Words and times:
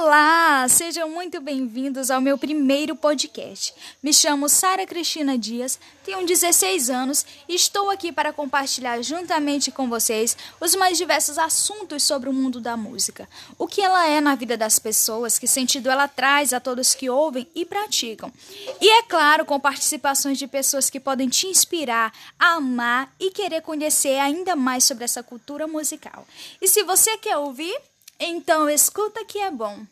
Olá, 0.00 0.64
sejam 0.68 1.10
muito 1.10 1.40
bem-vindos 1.40 2.08
ao 2.08 2.20
meu 2.20 2.38
primeiro 2.38 2.94
podcast. 2.94 3.74
Me 4.00 4.14
chamo 4.14 4.48
Sara 4.48 4.86
Cristina 4.86 5.36
Dias, 5.36 5.76
tenho 6.04 6.24
16 6.24 6.88
anos 6.88 7.26
e 7.48 7.56
estou 7.56 7.90
aqui 7.90 8.12
para 8.12 8.32
compartilhar 8.32 9.02
juntamente 9.02 9.72
com 9.72 9.88
vocês 9.88 10.36
os 10.60 10.76
mais 10.76 10.96
diversos 10.96 11.36
assuntos 11.36 12.04
sobre 12.04 12.28
o 12.28 12.32
mundo 12.32 12.60
da 12.60 12.76
música. 12.76 13.28
O 13.58 13.66
que 13.66 13.82
ela 13.82 14.06
é 14.06 14.20
na 14.20 14.36
vida 14.36 14.56
das 14.56 14.78
pessoas, 14.78 15.36
que 15.36 15.48
sentido 15.48 15.90
ela 15.90 16.06
traz 16.06 16.52
a 16.52 16.60
todos 16.60 16.94
que 16.94 17.10
ouvem 17.10 17.48
e 17.52 17.64
praticam. 17.64 18.32
E 18.80 18.88
é 18.88 19.02
claro, 19.02 19.44
com 19.44 19.58
participações 19.58 20.38
de 20.38 20.46
pessoas 20.46 20.88
que 20.88 21.00
podem 21.00 21.28
te 21.28 21.48
inspirar 21.48 22.12
amar 22.38 23.12
e 23.18 23.32
querer 23.32 23.62
conhecer 23.62 24.20
ainda 24.20 24.54
mais 24.54 24.84
sobre 24.84 25.02
essa 25.02 25.24
cultura 25.24 25.66
musical. 25.66 26.24
E 26.62 26.68
se 26.68 26.84
você 26.84 27.18
quer 27.18 27.36
ouvir, 27.36 27.76
então, 28.18 28.68
escuta 28.68 29.24
que 29.24 29.38
é 29.38 29.50
bom. 29.50 29.86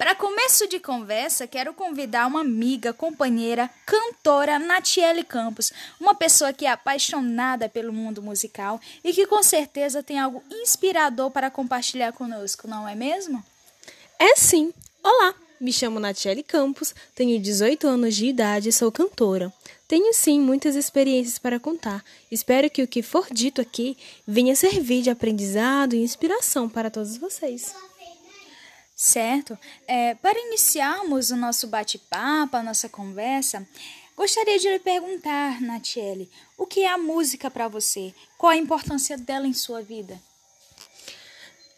Para 0.00 0.14
começo 0.14 0.66
de 0.66 0.80
conversa, 0.80 1.46
quero 1.46 1.74
convidar 1.74 2.26
uma 2.26 2.40
amiga, 2.40 2.90
companheira, 2.90 3.68
cantora, 3.84 4.58
Natiele 4.58 5.22
Campos, 5.22 5.70
uma 6.00 6.14
pessoa 6.14 6.54
que 6.54 6.64
é 6.64 6.70
apaixonada 6.70 7.68
pelo 7.68 7.92
mundo 7.92 8.22
musical 8.22 8.80
e 9.04 9.12
que 9.12 9.26
com 9.26 9.42
certeza 9.42 10.02
tem 10.02 10.18
algo 10.18 10.42
inspirador 10.50 11.30
para 11.30 11.50
compartilhar 11.50 12.14
conosco, 12.14 12.66
não 12.66 12.88
é 12.88 12.94
mesmo? 12.94 13.44
É 14.18 14.34
sim. 14.36 14.72
Olá, 15.02 15.34
me 15.60 15.72
chamo 15.72 16.00
Natiele 16.00 16.42
Campos, 16.42 16.94
tenho 17.14 17.38
18 17.38 17.86
anos 17.86 18.16
de 18.16 18.26
idade 18.26 18.70
e 18.70 18.72
sou 18.72 18.90
cantora. 18.90 19.52
Tenho 19.86 20.14
sim 20.14 20.40
muitas 20.40 20.74
experiências 20.74 21.38
para 21.38 21.60
contar. 21.60 22.02
Espero 22.30 22.70
que 22.70 22.82
o 22.82 22.88
que 22.88 23.02
for 23.02 23.26
dito 23.30 23.60
aqui 23.60 23.96
venha 24.26 24.56
servir 24.56 25.02
de 25.02 25.10
aprendizado 25.10 25.94
e 25.94 26.02
inspiração 26.02 26.68
para 26.68 26.90
todos 26.90 27.18
vocês. 27.18 27.74
Certo. 28.96 29.58
É, 29.86 30.14
para 30.14 30.38
iniciarmos 30.38 31.30
o 31.30 31.36
nosso 31.36 31.66
bate-papo, 31.66 32.56
a 32.56 32.62
nossa 32.62 32.88
conversa, 32.88 33.66
gostaria 34.16 34.58
de 34.58 34.68
lhe 34.68 34.78
perguntar, 34.78 35.60
Natiele, 35.60 36.30
o 36.56 36.66
que 36.66 36.80
é 36.80 36.88
a 36.90 36.98
música 36.98 37.50
para 37.50 37.68
você? 37.68 38.14
Qual 38.38 38.50
a 38.50 38.56
importância 38.56 39.18
dela 39.18 39.46
em 39.46 39.52
sua 39.52 39.82
vida? 39.82 40.20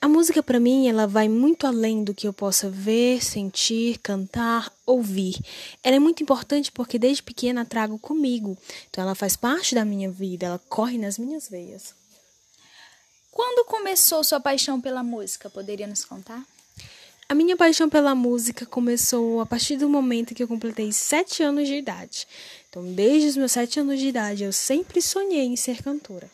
A 0.03 0.09
música 0.09 0.43
para 0.43 0.59
mim, 0.59 0.89
ela 0.89 1.07
vai 1.07 1.29
muito 1.29 1.65
além 1.65 2.03
do 2.03 2.13
que 2.13 2.27
eu 2.27 2.33
possa 2.33 2.69
ver, 2.69 3.23
sentir, 3.23 3.99
cantar, 3.99 4.69
ouvir. 4.85 5.37
Ela 5.81 5.95
é 5.95 5.99
muito 6.01 6.25
importante 6.25 6.73
porque 6.73 6.99
desde 6.99 7.23
pequena 7.23 7.65
trago 7.65 7.97
comigo. 8.01 8.59
Então 8.91 9.05
ela 9.05 9.15
faz 9.15 9.37
parte 9.37 9.77
da 9.77 9.85
minha 9.85 10.11
vida, 10.11 10.47
ela 10.47 10.61
corre 10.69 10.99
nas 10.99 11.19
minhas 11.19 11.49
veias. 11.49 11.95
Quando 13.31 13.65
começou 13.65 14.25
sua 14.25 14.41
paixão 14.41 14.81
pela 14.81 15.05
música? 15.05 15.49
Poderia 15.49 15.87
nos 15.87 16.05
contar? 16.05 16.45
A 17.29 17.35
minha 17.37 17.57
paixão 17.57 17.89
pela 17.89 18.13
música 18.13 18.67
começou 18.67 19.41
a 19.41 19.47
partir 19.47 19.77
do 19.77 19.89
momento 19.89 20.35
que 20.35 20.43
eu 20.43 20.49
completei 20.49 20.91
sete 20.91 21.45
anos 21.45 21.69
de 21.69 21.77
idade. 21.77 22.27
Então, 22.69 22.85
desde 22.93 23.29
os 23.29 23.37
meus 23.37 23.53
sete 23.53 23.79
anos 23.79 24.01
de 24.01 24.09
idade, 24.09 24.43
eu 24.43 24.53
sempre 24.53 25.01
sonhei 25.01 25.45
em 25.45 25.55
ser 25.55 25.81
cantora. 25.81 26.29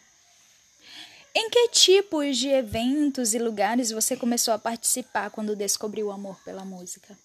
Em 1.34 1.50
que 1.50 1.68
tipos 1.68 2.36
de 2.36 2.48
eventos 2.48 3.34
e 3.34 3.38
lugares 3.38 3.90
você 3.90 4.16
começou 4.16 4.54
a 4.54 4.58
participar 4.58 5.30
quando 5.30 5.54
descobriu 5.54 6.06
o 6.06 6.12
amor 6.12 6.38
pela 6.44 6.64
música? 6.64 7.16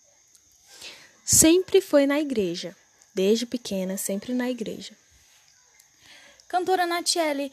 Sempre 1.26 1.82
foi 1.82 2.06
na 2.06 2.20
igreja. 2.20 2.76
Desde 3.16 3.46
pequena, 3.46 3.96
sempre 3.96 4.34
na 4.34 4.50
igreja. 4.50 4.96
Cantora 6.48 6.86
Natiele, 6.86 7.52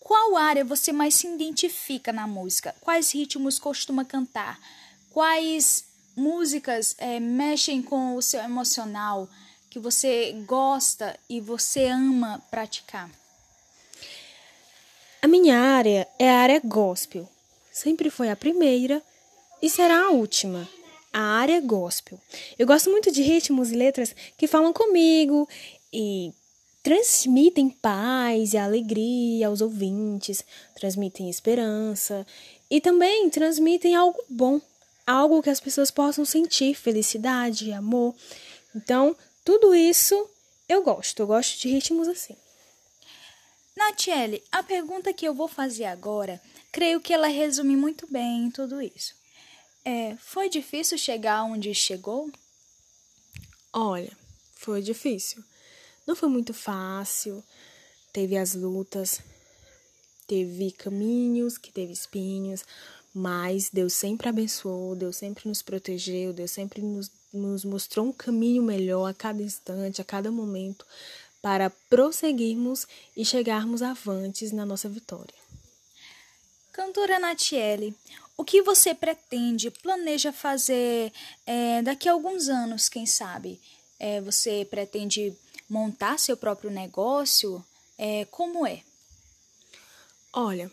qual 0.00 0.36
área 0.36 0.64
você 0.64 0.92
mais 0.92 1.14
se 1.14 1.26
identifica 1.26 2.12
na 2.12 2.26
música? 2.26 2.74
Quais 2.80 3.12
ritmos 3.12 3.58
costuma 3.58 4.04
cantar? 4.04 4.58
Quais 5.10 5.84
músicas 6.16 6.94
é, 6.98 7.20
mexem 7.20 7.82
com 7.82 8.16
o 8.16 8.22
seu 8.22 8.40
emocional 8.40 9.28
que 9.68 9.78
você 9.78 10.32
gosta 10.46 11.18
e 11.28 11.40
você 11.40 11.86
ama 11.86 12.42
praticar? 12.50 13.10
A 15.22 15.28
minha 15.28 15.58
área 15.58 16.08
é 16.18 16.30
a 16.30 16.38
área 16.38 16.60
gospel. 16.64 17.28
Sempre 17.70 18.08
foi 18.08 18.30
a 18.30 18.36
primeira 18.36 19.02
e 19.60 19.68
será 19.68 20.06
a 20.06 20.10
última. 20.10 20.66
A 21.12 21.20
área 21.20 21.60
gospel. 21.60 22.18
Eu 22.58 22.66
gosto 22.66 22.90
muito 22.90 23.12
de 23.12 23.20
ritmos 23.20 23.70
e 23.70 23.76
letras 23.76 24.14
que 24.38 24.46
falam 24.46 24.72
comigo 24.72 25.46
e 25.92 26.32
transmitem 26.82 27.68
paz 27.68 28.54
e 28.54 28.56
alegria 28.56 29.48
aos 29.48 29.60
ouvintes, 29.60 30.42
transmitem 30.74 31.28
esperança 31.28 32.26
e 32.70 32.80
também 32.80 33.28
transmitem 33.28 33.94
algo 33.94 34.18
bom, 34.26 34.58
algo 35.06 35.42
que 35.42 35.50
as 35.50 35.60
pessoas 35.60 35.90
possam 35.90 36.24
sentir, 36.24 36.74
felicidade, 36.74 37.72
amor. 37.72 38.14
Então, 38.74 39.14
tudo 39.44 39.74
isso 39.74 40.14
eu 40.66 40.82
gosto, 40.82 41.20
eu 41.20 41.26
gosto 41.26 41.60
de 41.60 41.68
ritmos 41.68 42.08
assim. 42.08 42.36
Natiele, 43.76 44.42
a 44.50 44.62
pergunta 44.62 45.12
que 45.12 45.26
eu 45.26 45.34
vou 45.34 45.48
fazer 45.48 45.84
agora, 45.84 46.40
creio 46.72 47.00
que 47.00 47.12
ela 47.12 47.28
resume 47.28 47.76
muito 47.76 48.06
bem 48.10 48.50
tudo 48.50 48.80
isso. 48.82 49.14
É, 49.84 50.16
foi 50.16 50.48
difícil 50.48 50.98
chegar 50.98 51.44
onde 51.44 51.74
chegou? 51.74 52.30
Olha, 53.72 54.16
foi 54.54 54.82
difícil. 54.82 55.42
Não 56.06 56.14
foi 56.14 56.28
muito 56.28 56.52
fácil. 56.52 57.42
Teve 58.12 58.36
as 58.36 58.54
lutas, 58.54 59.20
teve 60.26 60.72
caminhos 60.72 61.56
que 61.56 61.72
teve 61.72 61.92
espinhos, 61.92 62.64
mas 63.14 63.70
Deus 63.70 63.92
sempre 63.92 64.28
abençoou, 64.28 64.96
Deus 64.96 65.16
sempre 65.16 65.48
nos 65.48 65.62
protegeu, 65.62 66.32
Deus 66.32 66.50
sempre 66.50 66.82
nos, 66.82 67.10
nos 67.32 67.64
mostrou 67.64 68.06
um 68.06 68.12
caminho 68.12 68.62
melhor 68.62 69.06
a 69.06 69.14
cada 69.14 69.42
instante, 69.42 70.00
a 70.00 70.04
cada 70.04 70.30
momento, 70.30 70.84
para 71.42 71.70
prosseguirmos 71.88 72.86
e 73.16 73.24
chegarmos 73.24 73.82
avantes 73.82 74.52
na 74.52 74.66
nossa 74.66 74.88
vitória. 74.88 75.34
Cantora 76.72 77.18
Natiele, 77.18 77.94
o 78.36 78.44
que 78.44 78.62
você 78.62 78.94
pretende, 78.94 79.70
planeja 79.70 80.32
fazer 80.32 81.12
é, 81.46 81.82
daqui 81.82 82.08
a 82.08 82.12
alguns 82.12 82.48
anos, 82.48 82.88
quem 82.88 83.04
sabe? 83.04 83.60
É, 83.98 84.20
você 84.20 84.66
pretende 84.70 85.36
montar 85.68 86.18
seu 86.18 86.36
próprio 86.36 86.70
negócio? 86.70 87.64
É, 87.98 88.24
como 88.26 88.66
é? 88.66 88.82
Olha, 90.32 90.70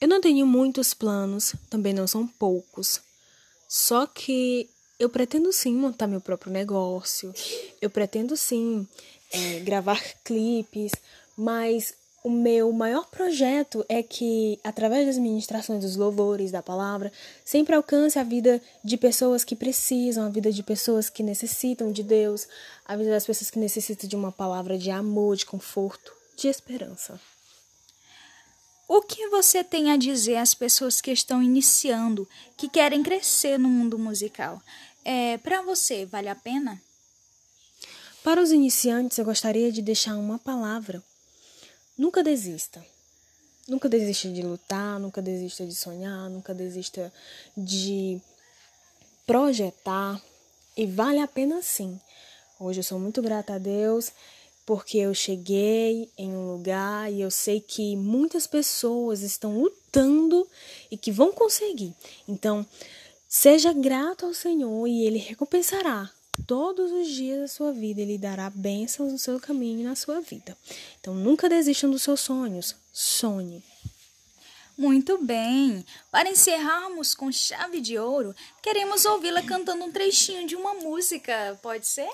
eu 0.00 0.08
não 0.08 0.20
tenho 0.20 0.46
muitos 0.46 0.94
planos, 0.94 1.54
também 1.68 1.92
não 1.92 2.06
são 2.06 2.26
poucos. 2.26 3.00
Só 3.68 4.06
que 4.06 4.70
eu 4.98 5.08
pretendo 5.08 5.52
sim 5.52 5.74
montar 5.74 6.06
meu 6.06 6.20
próprio 6.20 6.52
negócio. 6.52 7.34
Eu 7.80 7.90
pretendo 7.90 8.36
sim 8.36 8.86
é, 9.32 9.60
gravar 9.60 10.00
clipes, 10.22 10.92
mas 11.36 11.94
o 12.22 12.30
meu 12.30 12.70
maior 12.72 13.06
projeto 13.06 13.84
é 13.88 14.00
que, 14.00 14.58
através 14.62 15.06
das 15.06 15.18
ministrações 15.18 15.80
dos 15.80 15.96
louvores, 15.96 16.52
da 16.52 16.62
palavra, 16.62 17.10
sempre 17.44 17.74
alcance 17.74 18.16
a 18.16 18.22
vida 18.22 18.62
de 18.84 18.96
pessoas 18.96 19.42
que 19.42 19.56
precisam, 19.56 20.24
a 20.24 20.28
vida 20.28 20.52
de 20.52 20.62
pessoas 20.62 21.10
que 21.10 21.22
necessitam 21.22 21.90
de 21.90 22.04
Deus, 22.04 22.46
a 22.86 22.94
vida 22.94 23.10
das 23.10 23.26
pessoas 23.26 23.50
que 23.50 23.58
necessitam 23.58 24.08
de 24.08 24.14
uma 24.14 24.30
palavra 24.30 24.78
de 24.78 24.90
amor, 24.90 25.34
de 25.34 25.46
conforto, 25.46 26.12
de 26.36 26.46
esperança. 26.46 27.20
O 28.86 29.00
que 29.00 29.28
você 29.28 29.64
tem 29.64 29.90
a 29.90 29.96
dizer 29.96 30.36
às 30.36 30.54
pessoas 30.54 31.00
que 31.00 31.10
estão 31.10 31.42
iniciando, 31.42 32.28
que 32.56 32.68
querem 32.68 33.02
crescer 33.02 33.58
no 33.58 33.68
mundo 33.68 33.98
musical? 33.98 34.62
É, 35.04 35.38
Para 35.38 35.62
você, 35.62 36.06
vale 36.06 36.28
a 36.28 36.36
pena? 36.36 36.80
Para 38.22 38.40
os 38.40 38.52
iniciantes, 38.52 39.18
eu 39.18 39.24
gostaria 39.24 39.72
de 39.72 39.82
deixar 39.82 40.16
uma 40.16 40.38
palavra. 40.38 41.02
Nunca 41.98 42.22
desista. 42.22 42.84
Nunca 43.66 43.88
desista 43.88 44.28
de 44.28 44.42
lutar, 44.42 45.00
nunca 45.00 45.20
desista 45.20 45.66
de 45.66 45.74
sonhar, 45.74 46.30
nunca 46.30 46.54
desista 46.54 47.12
de 47.56 48.20
projetar. 49.26 50.22
E 50.76 50.86
vale 50.86 51.18
a 51.18 51.26
pena 51.26 51.60
sim. 51.62 52.00
Hoje 52.60 52.78
eu 52.78 52.84
sou 52.84 52.98
muito 52.98 53.20
grata 53.20 53.54
a 53.54 53.58
Deus 53.58 54.12
porque 54.64 54.98
eu 54.98 55.12
cheguei 55.12 56.08
em 56.16 56.30
um 56.30 56.52
lugar 56.52 57.12
e 57.12 57.20
eu 57.20 57.30
sei 57.30 57.60
que 57.60 57.96
muitas 57.96 58.46
pessoas 58.46 59.22
estão 59.22 59.60
lutando 59.60 60.46
e 60.92 60.96
que 60.96 61.10
vão 61.10 61.32
conseguir. 61.32 61.92
Então, 62.28 62.64
seja 63.28 63.72
grato 63.72 64.26
ao 64.26 64.32
Senhor 64.32 64.86
e 64.86 65.04
Ele 65.04 65.18
recompensará 65.18 66.08
todos 66.46 66.90
os 66.90 67.08
dias 67.08 67.40
da 67.40 67.48
sua 67.48 67.72
vida 67.72 68.00
ele 68.00 68.18
dará 68.18 68.50
bênçãos 68.50 69.12
no 69.12 69.18
seu 69.18 69.38
caminho 69.40 69.80
e 69.80 69.84
na 69.84 69.94
sua 69.94 70.20
vida. 70.20 70.56
Então 71.00 71.14
nunca 71.14 71.48
desistam 71.48 71.90
dos 71.90 72.02
seus 72.02 72.20
sonhos. 72.20 72.74
Sonhe. 72.92 73.62
Muito 74.76 75.18
bem! 75.18 75.84
Para 76.10 76.30
encerrarmos 76.30 77.14
com 77.14 77.30
chave 77.30 77.80
de 77.80 77.98
ouro, 77.98 78.34
queremos 78.62 79.04
ouvi-la 79.04 79.42
cantando 79.42 79.84
um 79.84 79.92
trechinho 79.92 80.46
de 80.46 80.56
uma 80.56 80.74
música, 80.74 81.58
pode 81.62 81.86
ser? 81.86 82.08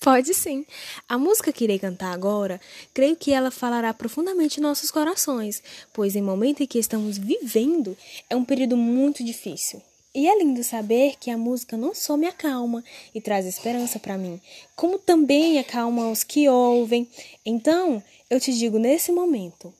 Pode 0.00 0.34
sim. 0.34 0.66
A 1.08 1.16
música 1.16 1.52
que 1.52 1.62
irei 1.62 1.78
cantar 1.78 2.12
agora, 2.12 2.60
creio 2.92 3.14
que 3.14 3.32
ela 3.32 3.52
falará 3.52 3.94
profundamente 3.94 4.58
em 4.58 4.62
nossos 4.62 4.90
corações, 4.90 5.62
pois 5.92 6.16
em 6.16 6.22
momento 6.22 6.62
em 6.62 6.66
que 6.66 6.78
estamos 6.78 7.18
vivendo 7.18 7.96
é 8.28 8.34
um 8.34 8.44
período 8.44 8.76
muito 8.76 9.22
difícil. 9.22 9.80
E 10.14 10.28
é 10.28 10.38
lindo 10.38 10.62
saber 10.62 11.14
que 11.18 11.30
a 11.30 11.38
música 11.38 11.74
não 11.74 11.94
só 11.94 12.18
me 12.18 12.26
acalma 12.26 12.84
e 13.14 13.20
traz 13.20 13.46
esperança 13.46 13.98
para 13.98 14.18
mim, 14.18 14.38
como 14.76 14.98
também 14.98 15.58
acalma 15.58 16.10
os 16.10 16.22
que 16.22 16.46
ouvem. 16.50 17.08
Então, 17.46 18.02
eu 18.28 18.38
te 18.38 18.52
digo 18.52 18.78
nesse 18.78 19.10
momento: 19.10 19.72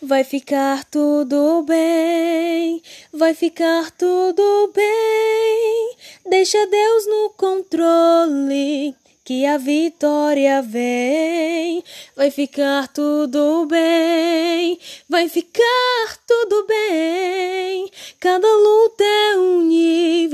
vai 0.00 0.24
ficar 0.24 0.82
tudo 0.84 1.62
bem, 1.62 2.82
vai 3.12 3.34
ficar 3.34 3.90
tudo 3.90 4.72
bem. 4.74 5.96
Deixa 6.24 6.66
Deus 6.66 7.06
no 7.06 7.30
controle 7.36 8.96
que 9.26 9.44
a 9.44 9.58
vitória 9.58 10.62
vem. 10.62 11.82
Vai 12.14 12.30
ficar 12.30 12.86
tudo 12.86 13.66
bem, 13.66 14.78
vai 15.08 15.28
ficar 15.28 16.16
tudo 16.24 16.64
bem. 16.66 17.90
Cada 18.20 18.46
luta 18.46 19.04
é 19.04 19.36
um 19.36 19.45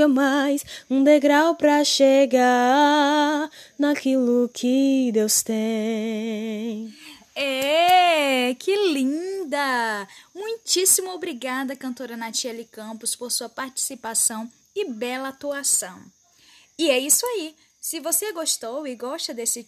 mais, 0.08 0.64
um 0.88 1.02
degrau 1.02 1.54
para 1.54 1.84
chegar 1.84 3.50
naquilo 3.78 4.48
que 4.52 5.10
Deus 5.12 5.42
tem. 5.42 6.94
É, 7.34 8.54
que 8.58 8.74
linda! 8.92 10.06
Muitíssimo 10.34 11.10
obrigada, 11.10 11.74
cantora 11.74 12.16
Natiele 12.16 12.64
Campos, 12.64 13.16
por 13.16 13.30
sua 13.32 13.48
participação 13.48 14.50
e 14.74 14.84
bela 14.88 15.28
atuação. 15.28 16.00
E 16.78 16.90
é 16.90 16.98
isso 16.98 17.26
aí. 17.26 17.54
Se 17.80 17.98
você 17.98 18.32
gostou 18.32 18.86
e 18.86 18.94
gosta 18.94 19.34
desse 19.34 19.60